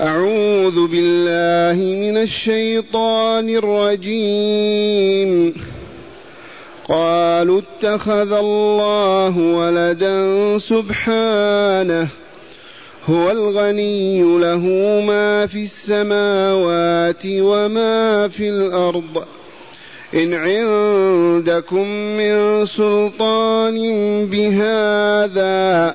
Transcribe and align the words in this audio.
أعوذ 0.00 0.86
بالله 0.86 1.84
من 1.84 2.18
الشيطان 2.18 3.48
الرجيم. 3.48 5.54
قالوا 6.88 7.60
اتخذ 7.60 8.32
الله 8.32 9.38
ولدا 9.38 10.58
سبحانه 10.58 12.08
هو 13.10 13.30
الغني 13.30 14.38
له 14.38 14.60
ما 15.06 15.46
في 15.46 15.64
السماوات 15.64 17.22
وما 17.26 18.28
في 18.28 18.48
الأرض. 18.48 19.24
إن 20.14 20.34
عندكم 20.34 21.88
من 21.88 22.66
سلطان 22.66 23.76
بهذا 24.26 25.94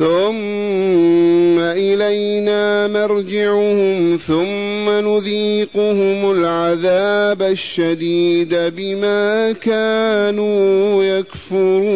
ثم 0.00 1.58
إلينا 1.58 2.88
مرجعهم 2.88 4.16
ثم 4.16 4.88
نذيقهم 4.88 6.30
العذاب 6.30 7.42
الشديد 7.42 8.54
بما 8.54 9.52
كانوا 9.52 11.04
يكفرون. 11.04 11.90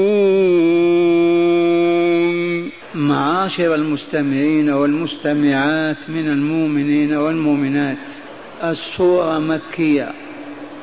معاشر 2.94 3.74
المستمعين 3.74 4.70
والمستمعات 4.70 5.96
من 6.08 6.28
المؤمنين 6.28 7.14
والمؤمنات 7.14 7.96
السورة 8.64 9.38
مكية 9.38 10.12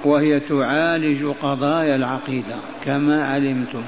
وهي 0.06 0.40
تعالج 0.40 1.26
قضايا 1.42 1.96
العقيدة 1.96 2.56
كما 2.86 3.26
علمتم. 3.26 3.84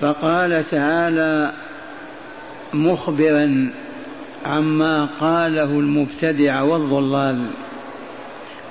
فقال 0.00 0.64
تعالى 0.70 1.52
مخبرا 2.74 3.70
عما 4.46 5.04
قاله 5.04 5.64
المبتدع 5.64 6.62
والضلال 6.62 7.50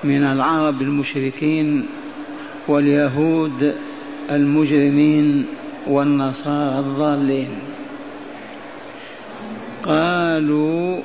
من 0.03 0.23
العرب 0.23 0.81
المشركين 0.81 1.85
واليهود 2.67 3.75
المجرمين 4.31 5.45
والنصارى 5.87 6.79
الضالين. 6.79 7.49
قالوا 9.83 11.01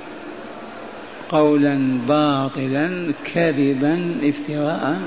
قولا 1.29 1.99
باطلا 2.09 3.13
كذبا 3.35 4.15
افتراء. 4.23 5.01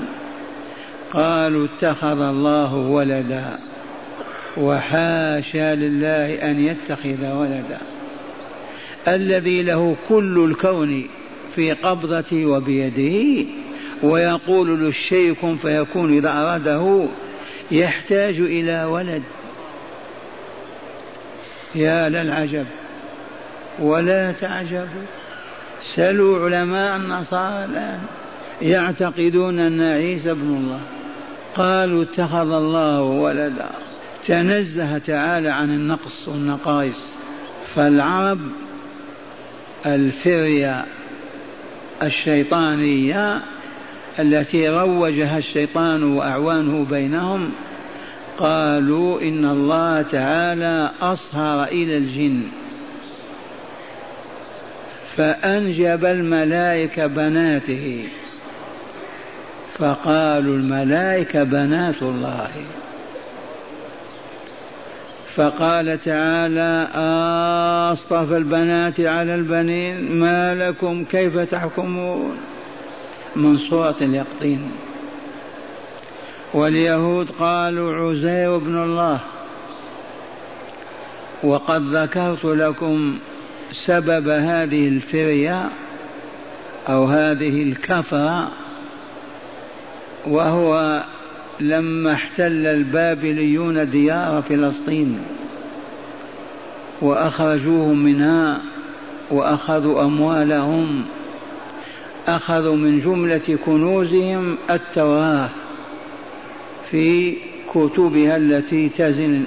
قالوا 1.12 1.66
اتخذ 1.66 2.20
الله 2.20 2.74
ولدا. 2.74 3.56
وحاشا 4.56 5.74
لله 5.74 6.50
أن 6.50 6.64
يتخذ 6.64 7.32
ولدا. 7.32 7.78
الذي 9.08 9.62
له 9.62 9.96
كل 10.08 10.44
الكون 10.50 11.08
في 11.54 11.72
قبضته 11.72 12.46
وبيده 12.46 13.46
ويقول 14.02 14.80
للشيء 14.80 15.32
كن 15.32 15.56
فيكون 15.56 16.16
إذا 16.16 16.28
أراده 16.28 17.06
يحتاج 17.70 18.40
إلى 18.40 18.84
ولد. 18.84 19.22
يا 21.74 22.08
للعجب 22.08 22.66
ولا 23.78 24.32
تعجبوا 24.32 25.06
سلوا 25.94 26.44
علماء 26.44 26.96
النصارى 26.96 27.64
الآن 27.64 28.00
يعتقدون 28.62 29.60
أن 29.60 29.80
عيسى 29.80 30.30
ابن 30.30 30.56
الله. 30.56 30.80
قالوا 31.56 32.02
اتخذ 32.02 32.52
الله 32.52 33.02
ولدا. 33.02 33.70
تنزه 34.26 34.98
تعالى 34.98 35.48
عن 35.48 35.70
النقص 35.70 36.28
والنقائص 36.28 37.04
فالعرب 37.74 38.40
الفرية 39.86 40.84
الشيطانية 42.02 43.42
التي 44.18 44.68
روجها 44.68 45.38
الشيطان 45.38 46.02
وأعوانه 46.02 46.84
بينهم 46.84 47.52
قالوا 48.38 49.20
إن 49.20 49.44
الله 49.44 50.02
تعالى 50.02 50.90
أصهر 51.00 51.64
إلى 51.64 51.96
الجن. 51.96 52.42
فأنجب 55.16 56.04
الملائكة 56.04 57.06
بناته 57.06 58.08
فقالوا 59.78 60.56
الملائكة 60.56 61.42
بنات 61.42 62.02
الله. 62.02 62.50
فقال 65.36 66.00
تعالى 66.00 66.88
أصطفى 67.92 68.36
البنات 68.36 69.00
على 69.00 69.34
البنين 69.34 70.18
ما 70.18 70.54
لكم 70.54 71.04
كيف 71.04 71.38
تحكمون 71.38 72.36
من 73.36 73.58
سورة 73.58 73.96
اليقطين 74.00 74.70
واليهود 76.54 77.30
قالوا 77.30 77.94
عزير 77.94 78.58
بن 78.58 78.82
الله 78.82 79.20
وقد 81.42 81.82
ذكرت 81.94 82.44
لكم 82.44 83.18
سبب 83.72 84.28
هذه 84.28 84.88
الفرية 84.88 85.70
أو 86.88 87.04
هذه 87.04 87.62
الكفرة 87.62 88.50
وهو 90.26 91.02
لما 91.60 92.12
احتل 92.12 92.66
البابليون 92.66 93.90
ديار 93.90 94.42
فلسطين 94.42 95.18
وأخرجوهم 97.02 97.98
منها 97.98 98.60
وأخذوا 99.30 100.02
أموالهم 100.02 101.04
أخذوا 102.28 102.76
من 102.76 103.00
جملة 103.00 103.58
كنوزهم 103.66 104.56
التوراة 104.70 105.48
في 106.90 107.36
كتبها 107.74 108.36
التي 108.36 108.88
تزن 108.88 109.44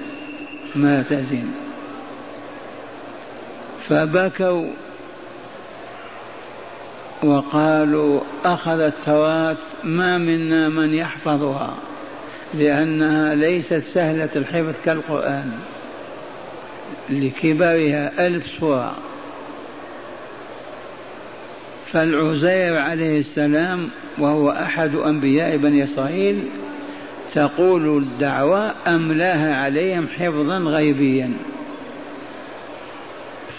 ما 0.76 1.02
تزن. 1.10 1.46
فبكوا 3.80 4.68
وقالوا 7.24 8.22
أخذ 8.46 8.80
التوراة 8.80 9.58
ما 9.84 10.18
منا 10.18 10.70
من 10.70 10.94
يحفظها. 10.94 11.74
لأنها 12.54 13.36
ليست 13.36 13.80
سهلة 13.80 14.30
الحفظ 14.36 14.74
كالقرآن. 14.86 15.52
لكبرها 17.10 18.28
ألف 18.28 18.48
سورة. 18.48 18.98
فالعزير 21.92 22.78
عليه 22.78 23.20
السلام 23.20 23.90
وهو 24.18 24.52
أحد 24.52 24.96
أنبياء 24.96 25.58
بني 25.58 25.84
إسرائيل 25.84 26.50
تقول 27.34 27.98
الدعوة 27.98 28.74
أملاها 28.88 29.64
عليهم 29.64 30.08
حفظا 30.08 30.58
غيبيا. 30.58 31.32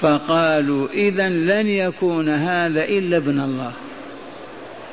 فقالوا 0.00 0.88
إذا 0.94 1.28
لن 1.28 1.68
يكون 1.68 2.28
هذا 2.28 2.84
إلا 2.84 3.16
ابن 3.16 3.40
الله. 3.40 3.72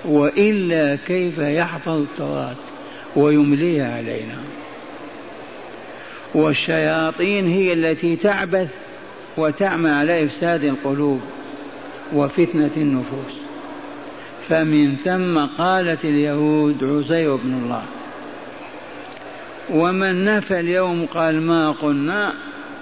وإلا 0.06 0.96
كيف 0.96 1.38
يحفظ 1.38 1.98
التوراة؟ 1.98 2.56
ويمليها 3.16 3.98
علينا. 3.98 4.38
والشياطين 6.36 7.48
هي 7.48 7.74
التي 7.74 8.16
تعبث 8.16 8.70
وتعمى 9.38 9.90
على 9.90 10.26
إفساد 10.26 10.64
القلوب 10.64 11.22
وفتنة 12.14 12.72
النفوس. 12.78 13.34
فمن 14.50 14.96
ثم 15.06 15.40
قالت 15.58 16.06
اليهود 16.06 16.84
عزير 16.84 17.36
بن 17.36 17.54
الله 17.54 17.84
ومن 19.70 20.26
نفى 20.26 20.60
اليوم 20.60 21.06
قال 21.06 21.42
ما 21.42 21.72
قلنا؟ 21.72 22.34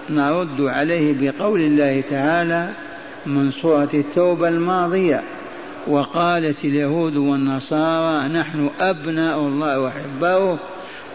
نرد 0.10 0.62
عليه 0.62 1.16
بقول 1.20 1.62
الله 1.62 2.04
تعالى 2.10 2.70
من 3.26 3.52
سورة 3.52 3.90
التوبة 3.94 4.48
الماضية. 4.48 5.24
وقالت 5.88 6.66
اليهود 6.66 7.16
والنصارى 7.16 8.28
نحن 8.28 8.70
أبناء 8.80 9.40
الله 9.40 9.80
وأحباؤه. 9.80 10.60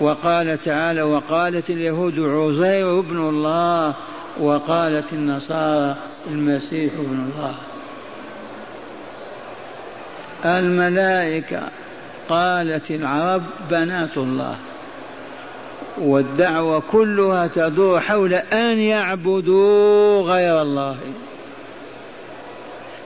وقال 0.00 0.61
تعالى 0.61 1.02
وقالت 1.02 1.70
اليهود 1.70 2.20
عزير 2.20 2.99
ابن 2.99 3.28
الله. 3.28 3.94
وقالت 4.40 5.12
النصارى 5.12 5.96
المسيح 6.26 6.93
ابن 6.94 7.31
الله. 7.31 7.55
الملائكة 10.44 11.62
قالت 12.28 12.90
العرب 12.90 13.43
بنات 13.70 14.17
الله. 14.17 14.56
والدعوة 15.99 16.82
كلها 16.93 17.46
تدور 17.46 18.00
حول 18.00 18.34
أن 18.34 18.78
يعبدوا 18.78 20.22
غير 20.22 20.62
الله. 20.62 20.96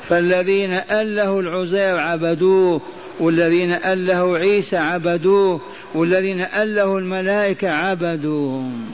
فالذين 0.08 0.72
أله 0.72 1.40
العزير 1.40 1.99
عبدوه 1.99 2.81
والذين 3.20 3.72
أله 3.72 4.37
عيسى 4.37 4.76
عبدوه 4.76 5.60
والذين 5.94 6.40
أله 6.40 6.99
الملائكة 6.99 7.70
عبدوهم 7.70 8.90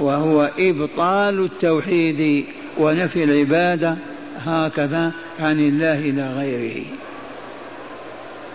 وهو 0.00 0.50
إبطال 0.58 1.44
التوحيد 1.44 2.44
ونفي 2.78 3.24
العبادة 3.24 3.96
هكذا 4.38 5.12
عن 5.40 5.60
الله 5.60 5.98
إلى 5.98 6.34
غيره. 6.34 6.84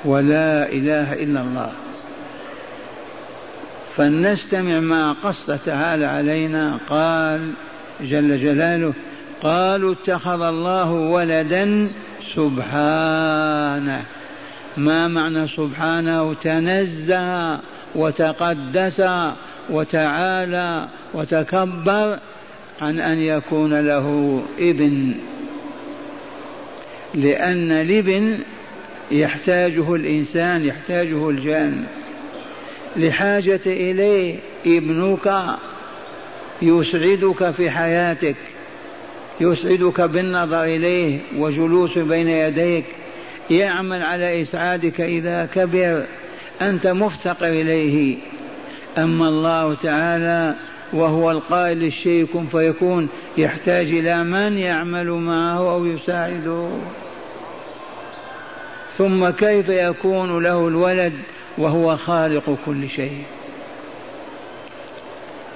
ولا 0.06 0.70
إله 0.72 1.14
إلا 1.14 1.42
الله. 1.42 1.72
فلنستمع 3.96 4.80
ما 4.80 5.14
قص 5.14 5.46
تعالى 5.46 6.06
علينا. 6.06 6.80
قال 6.90 7.52
جل 8.02 8.38
جلاله 8.38 8.94
قالوا 9.42 9.94
اتخذ 9.94 10.42
الله 10.42 10.92
ولدا 10.92 11.88
سبحانه. 12.36 14.06
ما 14.78 15.08
معنى 15.08 15.48
سبحانه؟ 15.48 16.34
تنزه 16.34 17.60
وتقدس 17.96 19.04
وتعالى 19.70 20.88
وتكبر 21.14 22.20
عن 22.82 23.00
أن 23.00 23.20
يكون 23.20 23.80
له 23.80 24.42
ابن. 24.60 25.14
لأن 27.14 27.72
الابن 27.72 28.40
يحتاجه 29.12 29.96
الإنسان 29.96 30.66
يحتاجه 30.66 31.30
الجان 31.30 31.84
لحاجة 32.96 33.62
إليه 33.66 34.40
ابنك 34.66 35.58
يسعدك 36.62 37.52
في 37.52 37.70
حياتك. 37.70 38.36
يسعدك 39.40 40.02
بالنظر 40.02 40.64
إليه 40.64 41.20
وجلوس 41.38 41.98
بين 41.98 42.28
يديك. 42.28 42.86
يعمل 43.50 44.04
على 44.04 44.42
إسعادك 44.42 45.02
إذا 45.02 45.50
كبر 45.56 46.06
أنت 46.62 46.88
مفتقر 46.88 47.48
إليه. 47.48 48.18
أما 48.98 49.28
الله 49.28 49.74
تعالى 49.74 50.56
وهو 50.94 51.32
القائل 51.32 51.78
للشيء 51.78 52.26
كن 52.26 52.46
فيكون 52.46 53.10
يحتاج 53.38 53.88
إلى 53.88 54.24
من 54.24 54.58
يعمل 54.58 55.12
معه 55.12 55.74
أو 55.74 55.86
يساعده. 55.86 56.70
ثم 58.98 59.30
كيف 59.30 59.70
يكون 59.70 60.44
له 60.44 60.68
الولد 60.68 61.14
وهو 61.58 61.98
خالق 61.98 62.58
كل 62.66 62.90
شيء؟ 62.90 63.24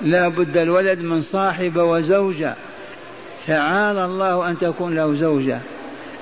لا 0.02 0.28
بد 0.28 0.58
الولد 0.58 1.00
من 1.00 1.22
صاحب 1.22 1.78
وزوجة. 1.78 2.56
تعالى 3.48 4.06
الله 4.06 4.50
أن 4.50 4.58
تكون 4.58 4.96
له 4.96 5.16
زوجة. 5.16 5.60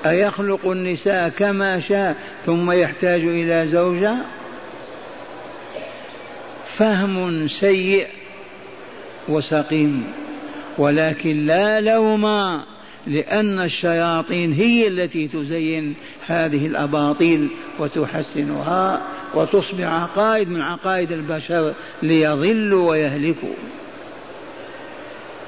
أيخلق 0.06 0.68
النساء 0.68 1.30
كما 1.30 1.80
شاء 1.80 2.16
ثم 2.46 2.72
يحتاج 2.72 3.22
إلى 3.22 3.68
زوجة؟ 3.68 4.16
فهم 6.66 7.48
سيء 7.48 8.08
وسقيم. 9.28 10.04
ولكن 10.78 11.46
لا 11.46 11.82
لوم 11.82 12.26
لأن 13.08 13.60
الشياطين 13.60 14.54
هي 14.54 14.88
التي 14.88 15.28
تزين 15.28 15.94
هذه 16.28 16.68
الأباطيل 16.68 17.48
وتحسنها 17.80 19.02
وتصبح 19.34 19.86
عقائد 19.86 20.50
من 20.50 20.62
عقائد 20.62 21.12
البشر 21.12 21.74
ليضلوا 22.04 22.90
ويهلكوا. 22.90 23.54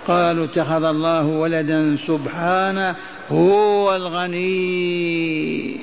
قالوا 0.08 0.46
اتخذ 0.46 0.84
الله 0.84 1.26
ولدا 1.26 1.98
سبحانه 2.08 2.96
هو 3.30 3.96
الغني. 3.96 5.78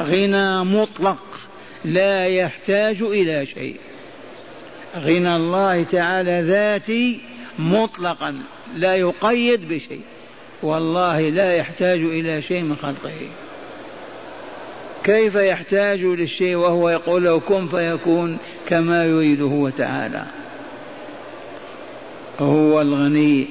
غنى 0.00 0.64
مطلق 0.64 1.22
لا 1.84 2.26
يحتاج 2.26 3.02
إلى 3.02 3.46
شيء. 3.46 3.76
غنى 4.96 5.36
الله 5.36 5.82
تعالى 5.82 6.42
ذاتي 6.46 7.20
مطلقا 7.58 8.38
لا 8.76 8.96
يقيد 8.96 9.68
بشيء. 9.68 10.00
والله 10.62 11.28
لا 11.28 11.56
يحتاج 11.56 12.00
إلى 12.00 12.42
شيء 12.42 12.62
من 12.62 12.76
خلقه. 12.76 13.28
كيف 15.04 15.34
يحتاج 15.34 16.00
للشيء 16.00 16.56
وهو 16.56 16.88
يقول 16.88 17.24
له 17.24 17.40
كن 17.40 17.68
فيكون 17.68 18.38
كما 18.68 19.04
يريد 19.04 19.42
هو 19.42 19.68
تعالى 19.68 20.24
هو 22.40 22.80
الغني. 22.80 23.46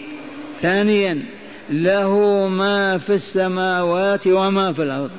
ثانيا 0.61 1.21
له 1.69 2.19
ما 2.47 2.97
في 2.97 3.13
السماوات 3.13 4.27
وما 4.27 4.73
في 4.73 4.83
الأرض. 4.83 5.11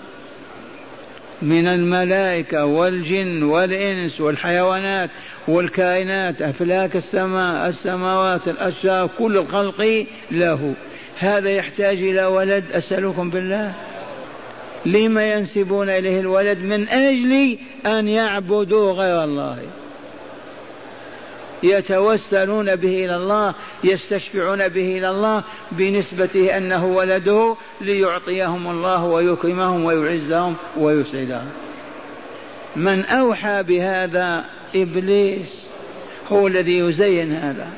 من 1.43 1.67
الملائكة 1.67 2.64
والجن 2.64 3.43
والإنس 3.43 4.20
والحيوانات 4.20 5.11
والكائنات 5.49 6.43
أفلاك 6.43 6.96
السماء 6.96 7.69
السماوات 7.69 8.49
الأشجار 8.49 9.11
كل 9.19 9.38
الخلق 9.38 10.06
له. 10.31 10.75
هذا 11.19 11.50
يحتاج 11.50 12.02
إلى 12.02 12.25
ولد 12.25 12.64
أسألكم 12.73 13.31
بالله. 13.31 13.75
لما 14.87 15.32
ينسبون 15.32 15.88
إليه 15.88 16.20
الولد؟ 16.20 16.58
من 16.58 16.88
أجل 16.88 17.58
أن 17.87 18.08
يعبدوا 18.08 18.93
غير 18.93 19.25
الله. 19.25 19.58
يتوسلون 21.62 22.76
به 22.76 23.04
إلى 23.04 23.16
الله 23.16 23.54
يستشفعون 23.84 24.68
به 24.68 24.98
إلى 24.98 25.10
الله 25.10 25.44
بنسبته 25.72 26.56
أنه 26.56 26.86
ولده 26.86 27.56
ليعطيهم 27.80 28.70
الله 28.70 29.04
ويكرمهم 29.04 29.84
ويعزهم 29.84 30.56
ويسعدهم. 30.78 31.50
من 32.76 33.04
أوحى 33.04 33.62
بهذا 33.62 34.44
إبليس 34.74 35.66
هو 36.28 36.46
الذي 36.46 36.78
يزين 36.78 37.32
هذا. 37.32 37.68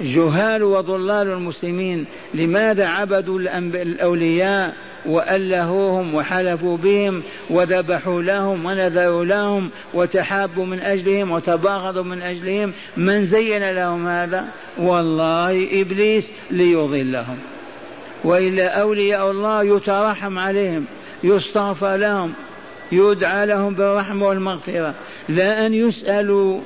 جهال 0.00 0.62
وضلال 0.62 1.30
المسلمين 1.30 2.04
لماذا 2.34 2.88
عبدوا 2.88 3.38
الأولياء؟ 3.58 4.74
وألهوهم 5.06 6.14
وحلفوا 6.14 6.76
بهم 6.76 7.22
وذبحوا 7.50 8.22
لهم 8.22 8.64
ونذروا 8.64 9.24
لهم 9.24 9.70
وتحابوا 9.94 10.66
من 10.66 10.80
أجلهم 10.80 11.30
وتباغضوا 11.30 12.02
من 12.02 12.22
أجلهم. 12.22 12.72
من 12.96 13.24
زين 13.24 13.70
لهم 13.70 14.06
هذا؟ 14.06 14.44
والله 14.78 15.80
إبليس 15.80 16.28
ليضلهم. 16.50 17.38
وإلا 18.24 18.80
أولياء 18.80 19.30
الله 19.30 19.76
يترحم 19.76 20.38
عليهم 20.38 20.84
يستغفر 21.24 21.96
لهم 21.96 22.32
يدعى 22.92 23.46
لهم 23.46 23.74
بالرحمة 23.74 24.26
والمغفرة. 24.26 24.94
لا 25.28 25.66
أن 25.66 25.74
يسألوا 25.74 26.60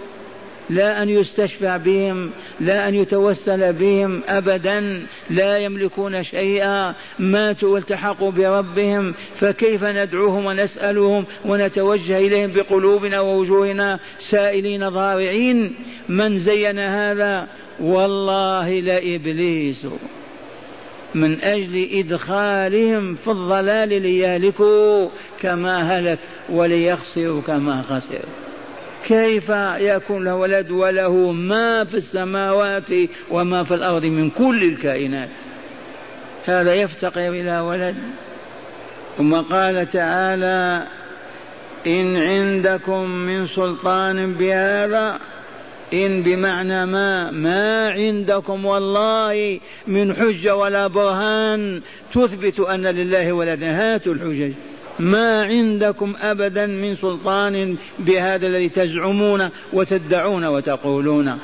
لا 0.70 1.02
أن 1.02 1.08
يستشفع 1.08 1.76
بهم 1.76 2.30
لا 2.60 2.88
أن 2.88 2.94
يتوسل 2.94 3.72
بهم 3.72 4.22
أبدا 4.28 5.06
لا 5.30 5.58
يملكون 5.58 6.24
شيئا. 6.24 6.94
ماتوا 7.18 7.68
والتحقوا 7.74 8.30
بربهم 8.30 9.14
فكيف 9.34 9.84
ندعوهم 9.84 10.46
ونسألهم 10.46 11.24
ونتوجه 11.44 12.18
إليهم 12.18 12.52
بقلوبنا 12.52 13.20
ووجوهنا؟ 13.20 13.98
سائلين 14.18 14.88
ضارعين. 14.88 15.74
من 16.08 16.38
زين 16.38 16.78
هذا؟ 16.78 17.48
والله 17.80 18.80
لإبليس. 18.80 19.86
من 21.14 21.40
أجل 21.42 21.88
إدخالهم 21.92 23.14
في 23.14 23.30
الضلال 23.30 24.02
ليهلكوا 24.02 25.08
كما 25.42 25.98
هلك 25.98 26.18
وليخسروا 26.48 27.42
كما 27.42 27.82
خسر 27.82 28.45
كيف 29.06 29.50
يكون 29.78 30.24
له 30.24 30.34
ولد 30.34 30.70
وله 30.70 31.32
ما 31.32 31.84
في 31.84 31.94
السماوات 31.94 32.90
وما 33.30 33.64
في 33.64 33.74
الأرض 33.74 34.04
من 34.04 34.30
كل 34.30 34.62
الكائنات؟ 34.62 35.28
هذا 36.46 36.74
يفتقر 36.74 37.28
إلى 37.28 37.58
ولد. 37.58 37.96
ثم 39.18 39.34
قال 39.34 39.88
تعالى 39.88 40.86
إن 41.86 42.16
عندكم 42.16 43.10
من 43.10 43.46
سلطان 43.46 44.34
بهذا 44.34 45.18
إن 45.92 46.22
بمعنى 46.22 46.86
ما 46.86 47.30
ما 47.30 47.90
عندكم 47.90 48.64
والله 48.64 49.60
من 49.86 50.14
حجة 50.14 50.56
ولا 50.56 50.86
برهان 50.86 51.80
تثبت 52.14 52.60
أن 52.60 52.86
لله 52.86 53.32
ولدا. 53.32 53.66
هاتوا 53.66 54.14
الحجج. 54.14 54.52
ما 54.98 55.44
عندكم 55.44 56.14
ابدا 56.20 56.66
من 56.66 56.94
سلطان 56.94 57.76
بهذا 57.98 58.46
الذي 58.46 58.68
تزعمون 58.68 59.48
وتدعون 59.72 60.44
وتقولون. 60.44 61.38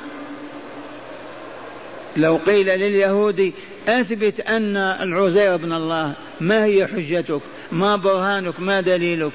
لو 2.17 2.37
قيل 2.47 2.67
لليهود 2.67 3.53
أثبت 3.89 4.41
أن 4.41 4.77
العزير 4.77 5.55
ابن 5.55 5.73
الله 5.73 6.13
ما 6.41 6.65
هي 6.65 6.87
حجتك؟ 6.87 7.41
ما 7.73 7.97
برهانك؟ 7.97 8.61
ما 8.61 8.81
دليلك؟ 8.81 9.33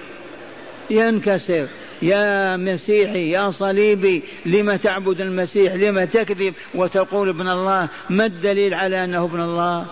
ينكسر 0.90 1.68
يا 2.02 2.58
مسيحي 2.58 3.30
يا 3.30 3.52
صليبي 3.52 4.24
لم 4.46 4.76
تعبد 4.76 5.22
المسيح؟ 5.22 5.74
لم 5.74 6.04
تكذب 6.04 6.54
وتقول 6.76 7.30
ابن 7.30 7.50
الله؟ 7.50 7.90
ما 8.10 8.26
الدليل 8.26 8.74
على 8.74 9.04
أنه 9.04 9.26
ابن 9.26 9.42
الله؟ 9.42 9.86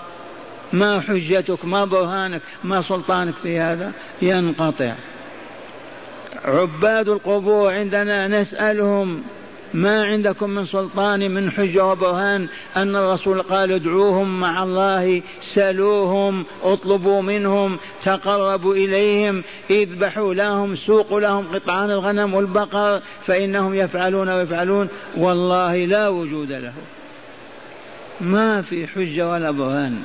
ما 0.73 1.01
حجتك 1.01 1.65
ما 1.65 1.85
برهانك 1.85 2.41
ما 2.63 2.81
سلطانك 2.81 3.35
في 3.43 3.59
هذا 3.59 3.91
ينقطع. 4.21 4.95
عباد 6.45 7.09
القبور 7.09 7.73
عندنا 7.73 8.27
نسألهم 8.27 9.23
ما 9.73 10.03
عندكم 10.05 10.49
من 10.49 10.65
سلطان 10.65 11.31
من 11.31 11.51
حجة 11.51 11.85
وبرهان 11.85 12.47
أن 12.77 12.95
الرسول 12.95 13.41
قال 13.41 13.71
ادعوهم 13.71 14.39
مع 14.39 14.63
الله 14.63 15.21
سلوهم 15.41 16.43
اطلبوا 16.63 17.21
منهم 17.21 17.77
تقربوا 18.03 18.75
إليهم 18.75 19.43
اذبحوا 19.69 20.33
لهم 20.33 20.75
سوقوا 20.75 21.19
لهم 21.19 21.47
قطعان 21.53 21.91
الغنم 21.91 22.33
والبقر 22.33 23.01
فإنهم 23.25 23.75
يفعلون 23.75 24.29
ويفعلون. 24.29 24.87
والله 25.17 25.85
لا 25.85 26.07
وجود 26.07 26.51
له. 26.51 26.73
ما 28.21 28.61
في 28.61 28.87
حجة 28.87 29.29
ولا 29.29 29.51
برهان. 29.51 30.03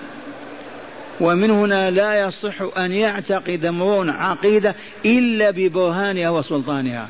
ومن 1.21 1.51
هنا 1.51 1.91
لا 1.91 2.21
يصح 2.21 2.79
أن 2.79 2.93
يعتقد 2.93 3.65
امرؤ 3.65 4.09
عقيدة 4.09 4.75
إلا 5.05 5.51
ببرهانها 5.51 6.31
وسلطانها. 6.31 7.09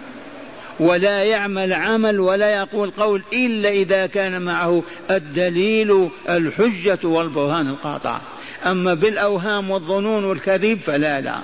ولا 0.80 1.24
يعمل 1.24 1.72
عمل 1.72 2.20
ولا 2.20 2.50
يقول 2.50 2.90
قول 2.90 3.22
إلا 3.32 3.68
إذا 3.68 4.06
كان 4.06 4.42
معه 4.42 4.82
الدليل 5.10 6.08
الحجة 6.28 6.98
والبرهان 7.02 7.68
القاطع. 7.68 8.20
أما 8.66 8.94
بالأوهام 8.94 9.70
والظنون 9.70 10.24
والكذب 10.24 10.80
فلا 10.80 11.20
لا. 11.20 11.36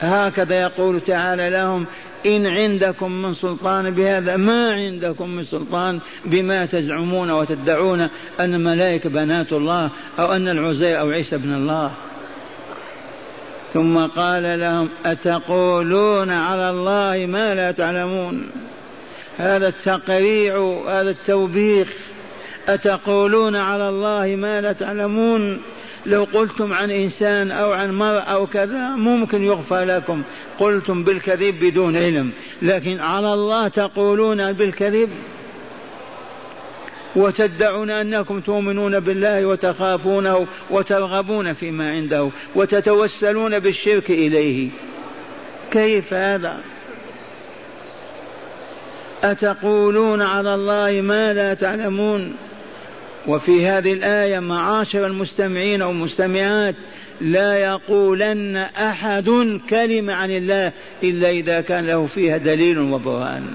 هكذا 0.00 0.62
يقول 0.62 1.00
تعالى 1.00 1.50
لهم 1.50 1.86
إن 2.26 2.46
عندكم 2.46 3.12
من 3.12 3.34
سلطان 3.34 3.90
بهذا 3.90 4.36
ما 4.36 4.72
عندكم 4.72 5.30
من 5.30 5.44
سلطان 5.44 6.00
بما 6.24 6.66
تزعمون 6.66 7.30
وتدعون 7.30 8.00
أن 8.40 8.54
الملائكة 8.54 9.10
بنات 9.10 9.52
الله 9.52 9.90
أو 10.18 10.32
أن 10.32 10.48
العزير 10.48 11.00
أو 11.00 11.10
عيسى 11.10 11.36
ابن 11.36 11.54
الله. 11.54 11.90
ثم 13.72 13.98
قال 13.98 14.60
لهم 14.60 14.88
أتقولون 15.04 16.30
على 16.30 16.70
الله 16.70 17.26
ما 17.26 17.54
لا 17.54 17.70
تعلمون؟ 17.70 18.50
هذا 19.38 19.68
التقريع 19.68 20.82
هذا 20.88 21.10
التوبيخ 21.10 21.88
أتقولون 22.68 23.56
على 23.56 23.88
الله 23.88 24.36
ما 24.36 24.60
لا 24.60 24.72
تعلمون؟ 24.72 25.62
لو 26.06 26.26
قلتم 26.32 26.72
عن 26.72 26.90
إنسان 26.90 27.50
أو 27.50 27.72
عن 27.72 27.92
مرأة 27.92 28.20
أو 28.20 28.46
كذا 28.46 28.88
ممكن 28.88 29.44
يغفر 29.44 29.84
لكم. 29.84 30.22
قلتم 30.58 31.04
بالكذب 31.04 31.64
بدون 31.64 31.96
علم. 31.96 32.30
لكن 32.62 33.00
على 33.00 33.34
الله 33.34 33.68
تقولون 33.68 34.52
بالكذب؟ 34.52 35.10
وتدعون 37.16 37.90
أنكم 37.90 38.40
تؤمنون 38.40 39.00
بالله 39.00 39.46
وتخافونه 39.46 40.46
وترغبون 40.70 41.52
فيما 41.52 41.90
عنده 41.90 42.30
وتتوسلون 42.54 43.58
بالشرك 43.58 44.10
إليه. 44.10 44.68
كيف 45.70 46.14
هذا؟ 46.14 46.60
أتقولون 49.24 50.22
على 50.22 50.54
الله 50.54 51.00
ما 51.00 51.32
لا 51.32 51.54
تعلمون؟ 51.54 52.34
وفي 53.26 53.66
هذه 53.66 53.92
الآية 53.92 54.38
معاشر 54.38 55.06
المستمعين 55.06 55.82
والمستمعات 55.82 56.74
لا 57.20 57.54
يقولن 57.54 58.56
أحد 58.76 59.60
كلمة 59.70 60.12
عن 60.12 60.30
الله 60.30 60.72
إلا 61.02 61.30
إذا 61.30 61.60
كان 61.60 61.86
له 61.86 62.06
فيها 62.06 62.36
دليل 62.36 62.78
وبرهان. 62.78 63.54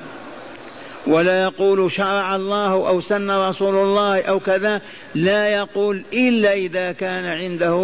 ولا 1.07 1.43
يقول 1.43 1.91
شرع 1.91 2.35
الله 2.35 2.71
أو 2.71 3.01
سن 3.01 3.31
رسول 3.31 3.75
الله 3.75 4.21
أو 4.21 4.39
كذا 4.39 4.81
لا 5.15 5.47
يقول 5.47 6.03
إلا 6.13 6.53
إذا 6.53 6.91
كان 6.91 7.25
عنده 7.25 7.75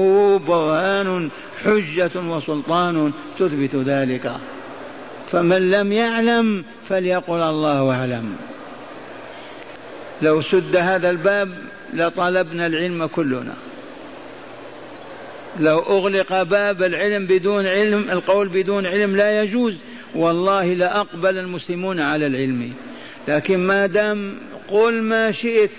برهان 0.48 1.30
حجة 1.64 2.12
وسلطان 2.16 3.12
تثبت 3.40 3.76
ذلك. 3.76 4.32
فمن 5.32 5.72
لم 5.72 5.92
يعلم 5.92 6.64
فليقل 6.90 7.42
الله 7.42 7.92
أعلم. 7.92 8.36
لو 10.22 10.42
سد 10.42 10.76
هذا 10.76 11.10
الباب 11.10 11.50
لطلبنا 11.94 12.68
العلم 12.68 13.06
كلنا. 13.06 13.54
لو 15.60 15.80
أغلق 15.80 16.44
باب 16.44 16.84
العلم 16.84 17.26
بدون 17.26 17.66
علم 17.66 18.10
القول 18.12 18.48
بدون 18.48 18.86
علم 18.86 19.16
لا 19.16 19.44
يجوز. 19.44 19.76
والله 20.16 20.74
لأقبل 20.74 21.38
المسلمون 21.38 22.00
على 22.00 22.26
العلم. 22.26 22.74
لكن 23.28 23.60
ما 23.60 23.86
دام 23.86 24.38
قل 24.68 25.02
ما 25.02 25.32
شئت 25.32 25.72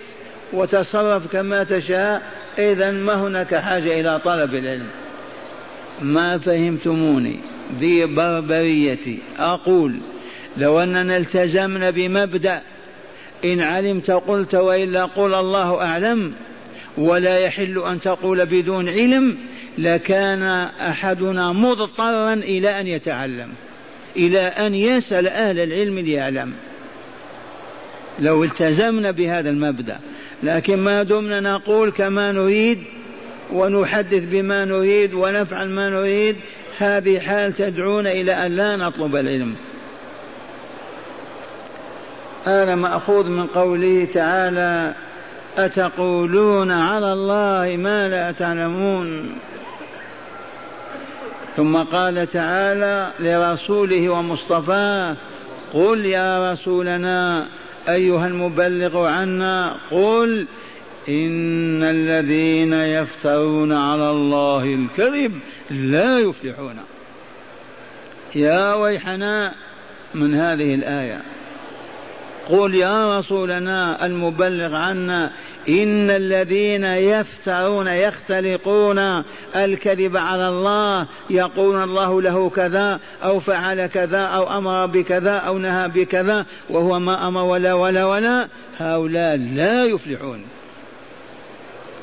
وتصرف 0.52 1.32
كما 1.32 1.64
تشاء 1.64 2.22
إذا 2.58 2.90
ما 2.90 3.14
هناك 3.14 3.54
حاجة 3.54 4.00
إلى 4.00 4.20
طلب 4.24 4.54
العلم. 4.54 4.86
ما 6.02 6.38
فهمتموني 6.38 7.36
ذي 7.80 8.06
بربريتي. 8.06 9.18
أقول 9.38 9.96
لو 10.56 10.80
أننا 10.80 11.16
التزمنا 11.16 11.90
بمبدأ 11.90 12.62
إن 13.44 13.60
علمت 13.60 14.10
قلت 14.10 14.54
وإلا 14.54 15.04
قل 15.04 15.34
الله 15.34 15.82
أعلم 15.82 16.32
ولا 16.98 17.38
يحل 17.38 17.82
أن 17.86 18.00
تقول 18.00 18.46
بدون 18.46 18.88
علم 18.88 19.36
لكان 19.78 20.42
أحدنا 20.80 21.52
مضطرا 21.52 22.32
إلى 22.32 22.80
أن 22.80 22.86
يتعلم 22.86 23.48
إلى 24.16 24.40
أن 24.40 24.74
يسأل 24.74 25.28
أهل 25.28 25.60
العلم 25.60 25.98
ليعلم. 25.98 26.52
لو 28.18 28.44
التزمنا 28.44 29.10
بهذا 29.10 29.50
المبدأ 29.50 29.98
لكن 30.42 30.76
ما 30.76 31.02
دمنا 31.02 31.40
نقول 31.40 31.90
كما 31.90 32.32
نريد 32.32 32.78
ونحدث 33.52 34.22
بما 34.24 34.64
نريد 34.64 35.14
ونفعل 35.14 35.68
ما 35.68 35.88
نريد 35.88 36.36
هذه 36.78 37.18
حال 37.18 37.56
تدعونا 37.56 38.12
إلى 38.12 38.32
أن 38.32 38.56
لا 38.56 38.76
نطلب 38.76 39.16
العلم. 39.16 39.54
هذا 42.46 42.74
مأخوذ 42.74 43.26
من 43.28 43.46
قوله 43.46 44.08
تعالى 44.12 44.94
أتقولون 45.58 46.70
على 46.70 47.12
الله 47.12 47.76
ما 47.76 48.08
لا 48.08 48.32
تعلمون. 48.32 49.38
ثم 51.56 51.76
قال 51.76 52.28
تعالى 52.28 53.12
لرسوله 53.20 54.08
ومصطفاه 54.08 55.16
قل 55.72 56.06
يا 56.06 56.52
رسولنا 56.52 57.46
أيها 57.88 58.26
المبلغ 58.26 59.06
عنا 59.06 59.76
قل 59.90 60.46
إن 61.08 61.82
الذين 61.82 62.72
يفترون 62.72 63.72
على 63.72 64.10
الله 64.10 64.64
الكذب 64.64 65.38
لا 65.70 66.18
يفلحون. 66.18 66.76
يا 68.34 68.74
ويحنا 68.74 69.52
من 70.14 70.34
هذه 70.34 70.74
الآية. 70.74 71.22
قل 72.50 72.74
يا 72.74 73.18
رسولنا 73.18 74.06
المبلغ 74.06 74.74
عنا 74.74 75.30
إن 75.68 76.10
الذين 76.10 76.84
يفترون 76.84 77.86
يختلقون 77.86 79.22
الكذب 79.56 80.16
على 80.16 80.48
الله 80.48 81.06
يقول 81.30 81.82
الله 81.82 82.22
له 82.22 82.50
كذا 82.50 83.00
أو 83.24 83.40
فعل 83.40 83.86
كذا 83.86 84.20
أو 84.20 84.58
أمر 84.58 84.86
بكذا 84.86 85.36
أو 85.36 85.58
نهى 85.58 85.88
بكذا 85.88 86.46
وهو 86.70 86.98
ما 86.98 87.28
أمر 87.28 87.42
ولا 87.42 87.74
ولا 87.74 88.04
ولا 88.04 88.48
هؤلاء 88.78 89.36
لا 89.36 89.84
يفلحون 89.84 90.44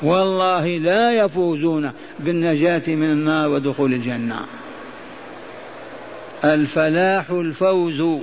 والله 0.02 0.66
لا 0.78 1.12
يفوزون 1.12 1.92
بالنجاة 2.20 2.82
من 2.86 3.10
النار 3.10 3.50
ودخول 3.50 3.92
الجنة 3.92 4.40
الفلاح 6.44 7.30
الفوز 7.30 8.20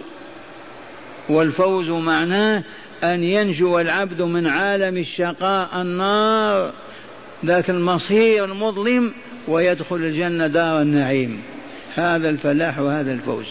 والفوز 1.29 1.89
معناه 1.89 2.63
أن 3.03 3.23
ينجو 3.23 3.79
العبد 3.79 4.21
من 4.21 4.47
عالم 4.47 4.97
الشقاء 4.97 5.69
النار 5.81 6.73
ذاك 7.45 7.69
المصير 7.69 8.45
المظلم 8.45 9.13
ويدخل 9.47 9.95
الجنة 9.95 10.47
دار 10.47 10.81
النعيم. 10.81 11.41
هذا 11.95 12.29
الفلاح 12.29 12.79
وهذا 12.79 13.11
الفوز. 13.11 13.45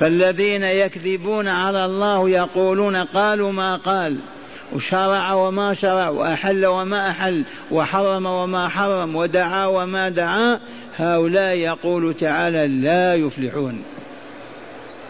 فالذين 0.00 0.62
يكذبون 0.62 1.48
على 1.48 1.84
الله 1.84 2.28
يقولون 2.28 2.96
قالوا 2.96 3.52
ما 3.52 3.76
قال 3.76 4.16
وشرع 4.72 5.32
وما 5.32 5.74
شرع 5.74 6.08
وأحل 6.08 6.66
وما 6.66 7.10
أحل 7.10 7.44
وحرم 7.70 8.26
وما 8.26 8.68
حرم 8.68 9.16
ودعا 9.16 9.66
وما 9.66 10.08
دعا 10.08 10.60
هؤلاء 10.96 11.54
يقول 11.54 12.14
تعالى 12.14 12.66
لا 12.66 13.14
يفلحون. 13.14 13.82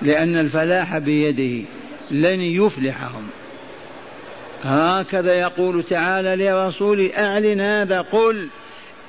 لأن 0.03 0.37
الفلاح 0.37 0.99
بيده 0.99 1.69
لن 2.11 2.41
يفلحهم. 2.41 3.27
هكذا 4.65 5.35
يقول 5.35 5.83
تعالى 5.83 6.45
لرسول 6.45 7.11
أعلن 7.19 7.61
هذا 7.61 8.01
قل 8.01 8.49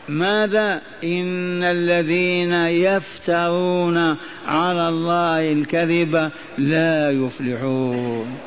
ماذا؟ 0.09 0.81
إن 1.03 1.63
الذين 1.63 2.53
يفترون 2.53 4.17
على 4.47 4.89
الله 4.89 5.51
الكذب 5.51 6.31
لا 6.57 7.11
يفلحون. 7.11 8.37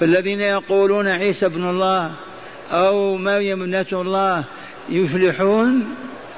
فالذين 0.00 0.40
يقولون 0.40 1.08
عيسى 1.08 1.46
ابن 1.46 1.70
الله 1.70 2.12
أو 2.72 3.16
مريم 3.16 3.62
ابنة 3.62 4.00
الله 4.00 4.44
يفلحون؟ 4.88 5.84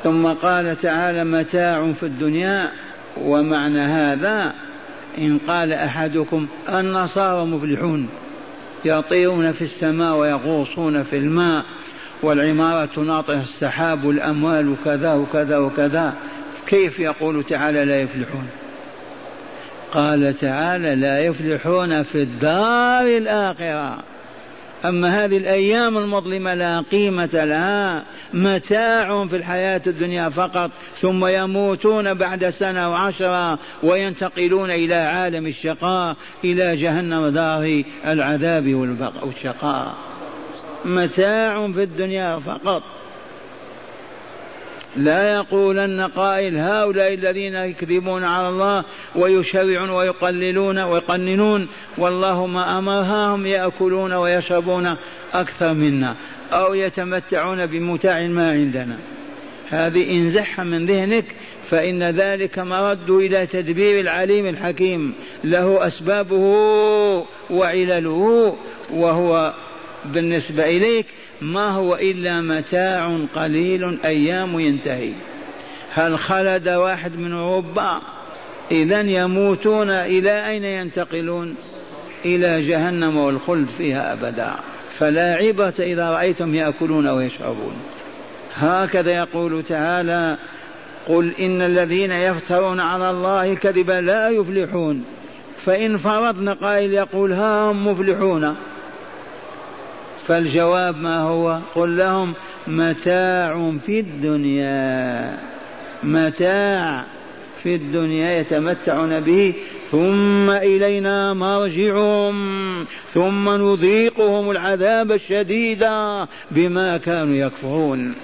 ثم 0.03 0.27
قال 0.27 0.79
تعالى 0.79 1.25
متاع 1.25 1.93
في 1.93 2.03
الدنيا 2.03 2.71
ومعنى 3.17 3.81
هذا 3.81 4.55
إن 5.19 5.39
قال 5.49 5.73
أحدكم 5.73 6.47
النصارى 6.69 7.47
مفلحون 7.47 8.09
يطيرون 8.85 9.53
في 9.53 9.63
السماء 9.63 10.17
ويغوصون 10.17 11.03
في 11.03 11.17
الماء 11.17 11.65
والعمارة 12.23 12.85
تناطح 12.85 13.35
السحاب 13.35 14.05
والأموال 14.05 14.69
وكذا 14.69 15.15
وكذا 15.15 15.59
وكذا 15.59 16.15
كيف 16.67 16.99
يقول 16.99 17.45
تعالى 17.45 17.85
لا 17.85 18.01
يفلحون؟ 18.01 18.49
قال 19.93 20.35
تعالى 20.35 20.95
لا 20.95 21.21
يفلحون 21.21 22.03
في 22.03 22.23
الدار 22.23 23.07
الآخرة. 23.07 24.14
أما 24.85 25.25
هذه 25.25 25.37
الأيام 25.37 25.99
المظلمة 25.99 26.55
لا 26.55 26.85
قيمة 26.93 27.31
لها. 27.33 28.05
متاع 28.35 29.27
في 29.27 29.37
الحياة 29.37 29.83
الدنيا 29.87 30.29
فقط 30.29 30.71
ثم 31.01 31.27
يموتون 31.27 32.15
بعد 32.15 32.49
سنة 32.49 32.91
وعشرة 32.91 33.59
وينتقلون 33.83 34.71
إلى 34.71 34.95
عالم 34.95 35.47
الشقاء 35.47 36.17
إلى 36.45 36.77
جهنم 36.77 37.29
دار 37.29 37.83
العذاب 38.07 38.75
والشقاء. 39.23 39.95
متاع 40.85 41.73
في 41.73 41.83
الدنيا 41.83 42.39
فقط. 42.39 42.83
لا 44.97 45.35
يقولن 45.35 46.01
قائل 46.01 46.59
هؤلاء 46.59 47.15
الذين 47.15 47.55
يكذبون 47.55 48.25
على 48.25 48.49
الله 48.49 48.85
ويشرعون 49.17 49.91
ويقللون 49.91 50.79
ويقننون 50.79 51.69
والله 51.99 52.47
ما 52.47 52.79
أمرهم 52.79 53.47
يأكلون 53.47 54.13
ويشربون 54.13 54.95
أكثر 55.35 55.75
منا 55.75 56.17
أو 56.53 56.75
يتمتعون 56.75 57.67
بمتاع 57.67 58.27
ما 58.27 58.51
عندنا. 58.51 58.99
هذه 59.69 60.19
انزحها 60.19 60.65
من 60.65 60.87
ذهنك 60.87 61.25
فإن 61.71 62.03
ذلك 62.03 62.59
مرد 62.59 63.11
إلى 63.11 63.47
تدبير 63.47 64.01
العليم 64.01 64.47
الحكيم. 64.47 65.15
له 65.45 65.87
أسبابه 65.87 66.45
وعلله 67.51 68.57
وهو 68.91 69.53
بالنسبة 70.05 70.65
إليك 70.65 71.07
ما 71.41 71.71
هو 71.71 71.95
إلا 71.95 72.41
متاع 72.41 73.19
قليل 73.35 73.99
أيام 74.05 74.61
ينتهي. 74.61 75.13
هل 75.95 76.19
خلد 76.19 76.69
واحد 76.69 77.19
من 77.19 77.33
أوروبا؟ 77.33 78.01
إذا 78.71 79.01
يموتون 79.01 79.91
إلى 79.91 80.49
أين 80.49 80.65
ينتقلون؟ 80.65 81.55
إلى 82.25 82.67
جهنم 82.67 83.17
والخلد 83.17 83.69
فيها 83.79 84.13
أبدا. 84.13 84.55
فلا 84.99 85.35
عبرة 85.35 85.75
إذا 85.79 86.11
رأيتم 86.11 86.55
يأكلون 86.55 87.07
ويشربون. 87.07 87.75
هكذا 88.55 89.13
يقول 89.17 89.63
تعالى 89.69 90.39
قل 91.09 91.33
إن 91.41 91.63
الذين 91.63 92.11
يفترون 92.11 92.81
على 92.81 93.11
الله 93.11 93.53
الكذب 93.53 93.91
لا 93.91 94.29
يفلحون. 94.29 95.05
فإن 95.57 95.97
فرضنا 95.97 96.53
قائل 96.53 96.93
يقول 96.93 97.33
ها 97.33 97.71
هم 97.71 97.89
مفلحون. 97.89 98.57
فالجواب 100.27 101.01
ما 101.01 101.19
هو؟ 101.19 101.61
قل 101.75 101.97
لهم 101.97 102.33
متاع 102.67 103.73
في 103.87 104.01
الدنيا. 104.01 105.39
متاع 106.03 107.05
في 107.63 107.75
الدنيا 107.75 108.39
يتمتعون 108.39 109.21
به 109.21 109.55
ثم 109.91 110.51
إلينا 110.51 111.33
مرجعهم 111.33 112.35
ثم 113.09 113.49
نذيقهم 113.49 114.51
العذاب 114.51 115.13
الشديد 115.13 115.85
بما 116.51 116.97
كانوا 116.97 117.35
يكفرون. 117.35 118.15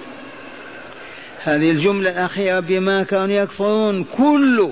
هذه 1.43 1.71
الجملة 1.71 2.09
الأخيرة 2.09 2.59
بما 2.59 3.03
كانوا 3.03 3.35
يكفرون. 3.35 4.03
كل 4.03 4.69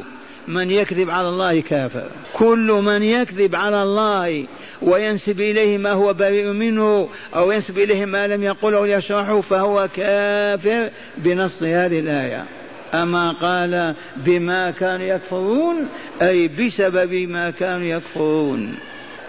من 0.47 0.71
يكذب 0.71 1.10
على 1.10 1.30
الله 1.30 1.62
كافر. 1.62 2.10
كل 2.34 2.71
من 2.71 3.04
يكذب 3.04 3.56
على 3.56 3.84
الله 3.84 4.45
وينسب 4.82 5.39
إليه 5.39 5.78
ما 5.78 5.91
هو 5.91 6.13
بريء 6.13 6.45
منه 6.45 7.10
أو 7.36 7.52
ينسب 7.52 7.78
إليه 7.78 8.06
ما 8.06 8.28
لم 8.28 8.43
يقل 8.43 8.73
أو 8.73 8.86
يشرحه 8.86 9.41
فهو 9.41 9.88
كافر 9.95 10.89
بنص 11.17 11.63
هذه 11.63 11.99
الآية. 11.99 12.45
أما 12.93 13.32
قال 13.32 13.95
بما 14.17 14.71
كانوا 14.71 15.06
يكفرون 15.06 15.75
أي 16.21 16.47
بسبب 16.47 17.13
ما 17.13 17.49
كانوا 17.49 17.86
يكفرون. 17.86 18.75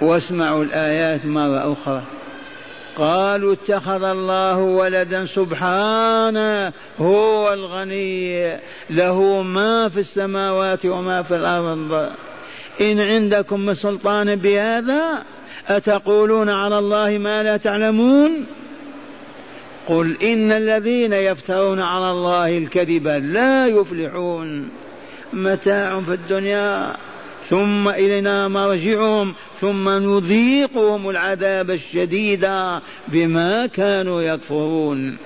واسمعوا 0.00 0.64
الآيات 0.64 1.26
مرة 1.26 1.72
أخرى. 1.72 2.02
قالوا 2.96 3.52
اتخذ 3.52 4.02
الله 4.02 4.56
ولدا 4.58 5.26
سبحانه 5.26 6.72
هو 7.00 7.52
الغني 7.52 8.56
له 8.90 9.42
ما 9.42 9.88
في 9.88 10.00
السماوات 10.00 10.86
وما 10.86 11.22
في 11.22 11.36
الأرض. 11.36 12.10
إن 12.80 13.00
عندكم 13.00 13.74
سلطان 13.74 14.36
بهذا 14.36 15.22
أتقولون 15.68 16.48
على 16.48 16.78
الله 16.78 17.18
ما 17.18 17.42
لا 17.42 17.56
تعلمون؟ 17.56 18.46
قل 19.88 20.16
إن 20.22 20.52
الذين 20.52 21.12
يفترون 21.12 21.80
على 21.80 22.10
الله 22.10 22.58
الكذب 22.58 23.08
لا 23.08 23.66
يفلحون. 23.66 24.70
متاع 25.32 26.00
في 26.00 26.12
الدنيا. 26.14 26.96
ثم 27.50 27.88
إلينا 27.88 28.48
مرجعهم 28.48 29.34
ثم 29.60 29.88
نذيقهم 29.88 31.10
العذاب 31.10 31.70
الشديد 31.70 32.48
بما 33.08 33.66
كانوا 33.66 34.22
يكفرون. 34.22 35.16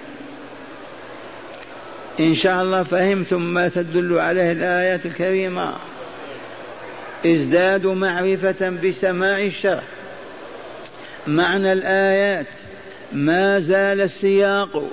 إن 2.20 2.34
شاء 2.34 2.62
الله 2.62 2.82
فهمتم 2.82 3.42
ما 3.42 3.68
تدل 3.68 4.18
عليه 4.18 4.52
الآيات 4.52 5.06
الكريمة. 5.06 5.74
ازدادوا 7.26 7.94
معرفة 7.94 8.68
بسماع 8.70 9.38
الشرح 9.38 9.82
معنى 11.26 11.72
الآيات 11.72 12.46
ما 13.12 13.60
زال 13.60 14.00
السياق 14.00 14.90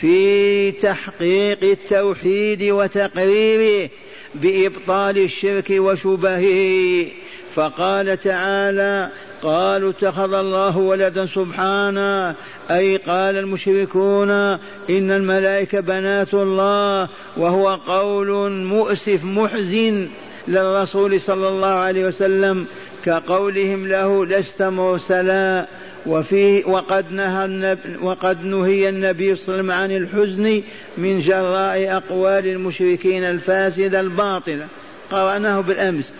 في 0.00 0.72
تحقيق 0.72 1.58
التوحيد 1.62 2.62
وتقريره 2.62 3.90
بإبطال 4.34 5.18
الشرك 5.18 5.70
وشبهه. 5.70 7.06
فقال 7.54 8.20
تعالى 8.20 9.08
قالوا 9.42 9.90
اتخذ 9.90 10.34
الله 10.34 10.78
ولدا 10.78 11.26
سبحانه 11.26 12.34
أي 12.70 12.96
قال 12.96 13.36
المشركون 13.36 14.30
إن 14.30 15.10
الملائكة 15.10 15.80
بنات 15.80 16.34
الله 16.34 17.08
وهو 17.36 17.68
قول 17.68 18.50
مؤسف 18.52 19.24
محزن 19.24 20.08
للرسول 20.48 21.20
صلى 21.20 21.48
الله 21.48 21.66
عليه 21.66 22.06
وسلم. 22.06 22.66
كقولهم 23.04 23.88
له 23.88 24.26
لست 24.26 24.62
مرسلا. 24.62 25.66
وفيه 26.06 26.64
وقد 26.64 27.12
نهى 27.12 27.76
وقد 28.02 28.44
نهي 28.44 28.88
النبي 28.88 29.34
صلى 29.34 29.60
الله 29.60 29.74
عليه 29.74 29.94
وسلم 29.94 30.00
عن 30.00 30.02
الحزن 30.02 30.62
من 30.98 31.20
جراء 31.20 31.96
أقوال 31.96 32.46
المشركين 32.46 33.24
الفاسدة 33.24 34.00
الباطلة 34.00 34.66
قرأناه 35.10 35.60
بالأمس. 35.60 36.12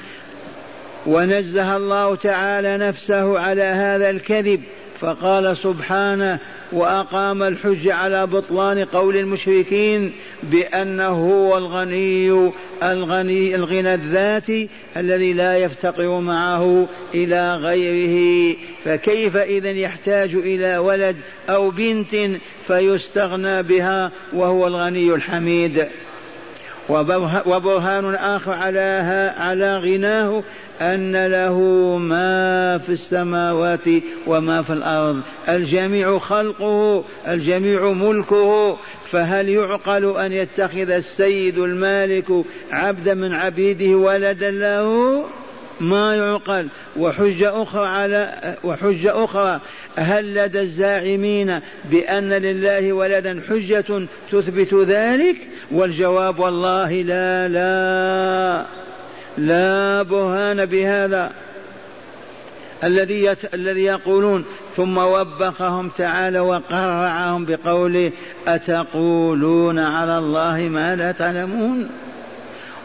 ونزه 1.07 1.77
الله 1.77 2.15
تعالى 2.15 2.77
نفسه 2.77 3.39
على 3.39 3.63
هذا 3.63 4.11
الكذب. 4.11 4.63
فقال 5.01 5.57
سبحانه 5.57 6.39
وأقام 6.73 7.43
الحج 7.43 7.89
على 7.89 8.27
بطلان 8.27 8.85
قول 8.85 9.17
المشركين 9.17 10.13
بأنه 10.43 11.09
هو 11.09 11.59
الغني 11.59 12.51
الغني 12.83 13.55
الغنى 13.55 13.95
الذاتي 13.95 14.69
الذي 14.97 15.33
لا 15.33 15.59
يفتقر 15.59 16.21
معه 16.21 16.87
إلى 17.15 17.57
غيره. 17.57 18.57
فكيف 18.85 19.37
إذا 19.37 19.71
يحتاج 19.71 20.35
إلى 20.35 20.79
ولد 20.79 21.17
أو 21.49 21.71
بنت 21.71 22.17
فيستغنى 22.67 23.63
بها 23.63 24.11
وهو 24.33 24.67
الغني 24.67 25.15
الحميد؟ 25.15 25.87
وبرهان 27.47 28.15
آخر 28.15 28.53
على 28.53 29.33
على 29.39 29.79
غناه 29.79 30.43
أن 30.81 31.27
له 31.27 31.61
ما 31.99 32.79
في 32.79 32.93
السماوات 32.93 33.85
وما 34.27 34.63
في 34.63 34.73
الأرض. 34.73 35.21
الجميع 35.49 36.19
خلقه 36.19 37.05
الجميع 37.29 37.93
ملكه. 37.93 38.77
فهل 39.11 39.49
يعقل 39.49 40.17
أن 40.17 40.33
يتخذ 40.33 40.91
السيد 40.91 41.59
المالك 41.59 42.45
عبدا 42.71 43.15
من 43.15 43.35
عبيده 43.35 43.97
ولدا 43.97 44.51
له؟ 44.51 45.25
ما 45.81 46.17
يعقل. 46.17 46.69
وحجة 46.97 47.63
أخرى 47.63 47.87
على 47.87 48.57
وحجة 48.65 49.25
أخرى. 49.25 49.61
هل 49.97 50.35
لدى 50.35 50.61
الزاعمين 50.61 51.61
بأن 51.91 52.33
لله 52.33 52.93
ولدا 52.93 53.43
حجة 53.49 54.07
تثبت 54.33 54.75
ذلك؟ 54.75 55.37
والجواب 55.71 56.39
والله 56.39 56.93
لا 56.93 57.49
لا. 57.49 58.86
لا 59.39 60.03
برهان 60.03 60.67
بهذا 60.67 61.33
الذي 62.85 63.25
يت... 63.25 63.55
الذي 63.55 63.85
يقولون. 63.85 64.45
ثم 64.77 64.99
وبخهم 64.99 65.89
تعالى 65.89 66.41
وقرعهم 66.41 67.45
بقوله 67.45 68.13
أتقولون 68.49 69.79
على 69.79 70.19
الله 70.19 70.59
ما 70.59 70.97
لا 70.97 71.13
تعلمون. 71.13 71.89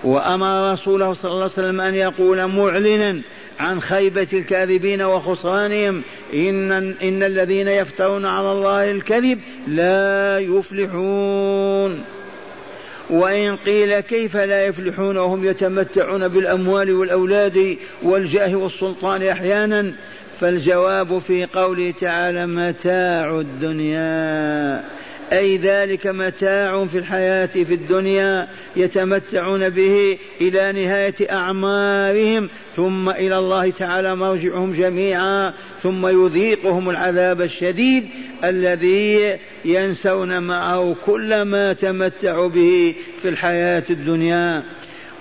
وأمر 0.04 0.72
رسوله 0.74 1.14
صلى 1.14 1.32
الله 1.32 1.44
عليه 1.44 1.54
وسلم 1.54 1.82
أن 1.82 1.96
يقول 1.96 2.48
معلنا 2.48 3.22
عن 3.60 3.82
خيبة 3.82 4.28
الكاذبين 4.34 5.02
وخسرانهم 5.02 6.02
إن, 6.34 6.72
إن 7.02 7.24
الذين 7.24 7.68
يفترون 7.68 8.26
على 8.26 8.52
الله 8.52 8.92
الكذب 8.92 9.40
لا 9.68 10.40
يفلحون. 10.40 12.04
وإن 13.12 13.56
قيل 13.56 14.00
كيف 14.00 14.38
لا 14.38 14.66
يفلحون 14.66 15.18
وهم 15.18 15.46
يتمتعون 15.46 16.28
بالأموال 16.28 16.92
والأولاد 16.92 17.78
والجاه 18.04 18.56
والسلطان 18.56 19.24
أحيانا 19.28 19.94
فالجواب 20.40 21.20
في 21.20 21.46
قوله 21.46 21.92
تعالى 21.92 22.48
متاع 22.48 23.40
الدنيا. 23.40 24.84
أي 25.34 25.58
ذلك 25.58 26.08
متاع 26.08 26.86
في 26.86 26.98
الحياة 26.98 27.46
في 27.46 27.74
الدنيا 27.74 28.48
يتمتعون 28.76 29.70
به 29.70 30.18
إلى 30.42 30.72
نهاية 30.72 31.16
أعمارهم 31.32 32.50
ثم 32.76 33.10
إلى 33.10 33.38
الله 33.38 33.70
تعالى 33.70 34.16
مرجعهم 34.16 34.74
جميعا 34.74 35.54
ثم 35.84 36.08
يذيقهم 36.08 36.90
العذاب 36.90 37.42
الشديد 37.42 38.08
الذي 38.44 39.38
ينسون 39.66 40.44
معه 40.44 40.96
كل 41.06 41.42
ما 41.42 41.74
تمتعوا 41.74 42.50
به 42.50 42.96
في 43.22 43.30
الحياة 43.30 43.84
الدنيا. 43.90 44.64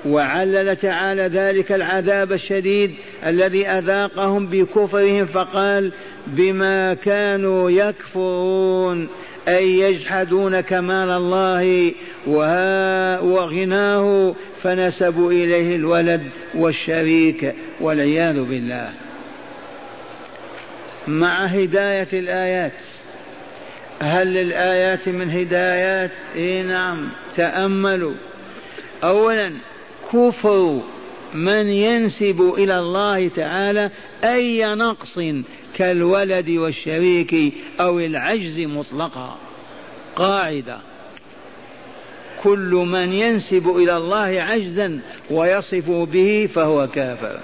وعلل 0.07 0.77
تعالى 0.77 1.23
ذلك 1.23 1.73
العذاب 1.73 2.33
الشديد 2.33 2.95
الذي 3.27 3.67
أذاقهم 3.67 4.47
بكفرهم 4.47 5.27
فقال 5.27 5.93
بما 6.27 6.95
كانوا 6.95 7.71
يكفرون 7.71 9.09
أي 9.49 9.79
يجحدون 9.79 10.61
كمال 10.61 11.09
الله 11.09 11.93
وغناه 13.23 14.35
فنسبوا 14.63 15.33
إليه 15.33 15.77
الولد 15.77 16.23
والشريك 16.55 17.55
والعياذ 17.81 18.43
بالله. 18.43 18.91
مع 21.09 21.45
هداية 21.45 22.09
الآيات. 22.13 22.83
هل 24.03 24.27
للآيات 24.35 25.09
من 25.09 25.31
هدايات؟ 25.31 26.11
إيه 26.37 26.63
نعم. 26.63 27.09
تأملوا. 27.37 28.15
أولا 29.05 29.53
كفر 30.13 30.81
من 31.35 31.69
ينسب 31.69 32.55
إلى 32.59 32.79
الله 32.79 33.29
تعالى 33.29 33.91
أي 34.25 34.75
نقص 34.75 35.19
كالولد 35.81 36.51
والشريك 36.51 37.55
أو 37.81 37.99
العجز 37.99 38.61
مطلقا. 38.61 39.39
قاعدة. 40.17 40.79
كل 42.43 42.85
من 42.87 43.13
ينسب 43.13 43.77
إلى 43.77 43.97
الله 43.97 44.43
عجزا 44.43 45.01
ويصف 45.31 45.91
به 45.91 46.49
فهو 46.55 46.89
كافر. 46.89 47.41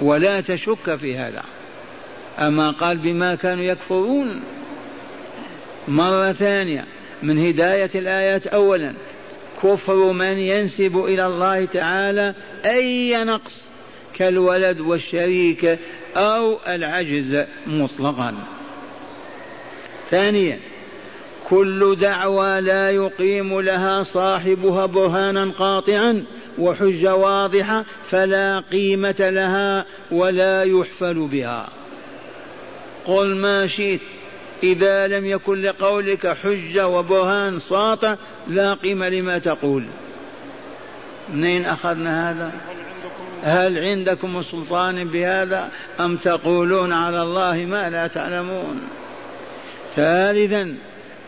ولا 0.00 0.40
تشك 0.40 0.96
في 0.96 1.16
هذا. 1.16 1.44
أما 2.38 2.70
قال 2.70 2.98
بما 2.98 3.34
كانوا 3.34 3.64
يكفرون. 3.64 4.40
مرة 5.88 6.32
ثانية. 6.32 6.84
من 7.22 7.38
هداية 7.38 7.90
الآيات 7.94 8.46
أولا 8.46 8.94
كفر 9.62 10.12
من 10.12 10.38
ينسب 10.38 11.04
إلى 11.04 11.26
الله 11.26 11.64
تعالى 11.64 12.34
أي 12.64 13.24
نقص؟ 13.24 13.69
كالولد 14.20 14.80
والشريك 14.80 15.78
أو 16.16 16.58
العجز 16.68 17.44
مطلقا. 17.66 18.34
ثانيا 20.10 20.58
كل 21.48 21.96
دعوى 22.00 22.60
لا 22.60 22.90
يقيم 22.90 23.60
لها 23.60 24.02
صاحبها 24.02 24.86
برهانا 24.86 25.50
قاطعا 25.58 26.24
وحجة 26.58 27.14
واضحة 27.14 27.84
فلا 28.10 28.60
قيمة 28.72 29.30
لها 29.30 29.84
ولا 30.10 30.62
يحفل 30.62 31.28
بها. 31.32 31.68
قل 33.06 33.36
ما 33.36 33.66
شئت 33.66 34.00
إذا 34.62 35.06
لم 35.06 35.26
يكن 35.26 35.62
لقولك 35.62 36.26
حجة 36.26 36.88
وبرهان 36.88 37.60
ساطع 37.60 38.16
لا 38.48 38.74
قيمة 38.74 39.08
لما 39.08 39.38
تقول. 39.38 39.84
منين 41.34 41.64
أخذنا 41.64 42.30
هذا؟ 42.30 42.52
هل 43.42 43.78
عندكم 43.78 44.42
سلطان 44.42 45.08
بهذا 45.08 45.70
أم 46.00 46.16
تقولون 46.16 46.92
على 46.92 47.22
الله 47.22 47.56
ما 47.56 47.90
لا 47.90 48.06
تعلمون؟ 48.06 48.80
ثالثا 49.96 50.74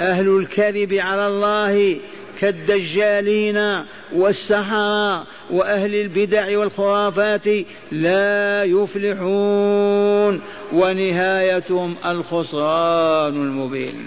أهل 0.01 0.29
الكذب 0.29 0.95
على 0.95 1.27
الله 1.27 1.97
كالدجالين 2.41 3.85
والسحرة 4.13 5.27
وأهل 5.51 5.95
البدع 5.95 6.59
والخرافات 6.59 7.47
لا 7.93 8.65
يفلحون 8.65 10.41
ونهايتهم 10.73 11.97
الخسران 12.07 13.35
المبين. 13.35 14.07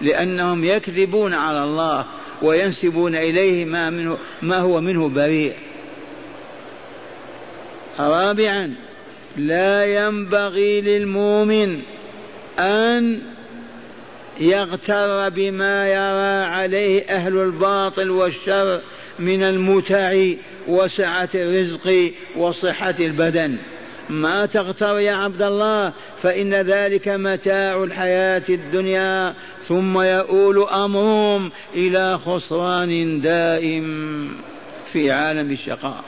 لأنهم 0.00 0.64
يكذبون 0.64 1.34
على 1.34 1.64
الله 1.64 2.06
وينسبون 2.42 3.16
إليه 3.16 3.64
ما, 3.64 3.90
منه 3.90 4.18
ما 4.42 4.58
هو 4.58 4.80
منه 4.80 5.08
بريء. 5.08 5.52
رابعا 7.98 8.74
لا 9.36 10.06
ينبغي 10.06 10.80
للمؤمن 10.80 11.80
أن 12.58 13.20
يغتر 14.40 15.28
بما 15.28 15.88
يرى 15.88 16.44
عليه 16.54 17.04
أهل 17.10 17.38
الباطل 17.38 18.10
والشر 18.10 18.80
من 19.18 19.42
المتع 19.42 20.24
وسعة 20.68 21.28
الرزق 21.34 22.12
وصحة 22.36 22.94
البدن. 23.00 23.56
ما 24.10 24.46
تغتر 24.46 24.98
يا 24.98 25.12
عبد 25.12 25.42
الله 25.42 25.92
فإن 26.22 26.54
ذلك 26.54 27.08
متاع 27.08 27.84
الحياة 27.84 28.42
الدنيا 28.48 29.34
ثم 29.68 30.00
يؤول 30.00 30.58
أمرهم 30.58 31.50
إلى 31.74 32.18
خسران 32.18 33.20
دائم 33.20 34.30
في 34.92 35.10
عالم 35.10 35.52
الشقاء. 35.52 36.04